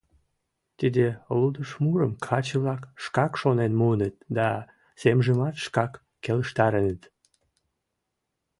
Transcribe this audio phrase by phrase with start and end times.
[0.77, 1.05] Тиде
[1.37, 4.49] лудышмурым каче-влак шкак шонен муыныт да
[5.01, 5.91] семжымат шкак
[6.23, 7.01] келыштареныт.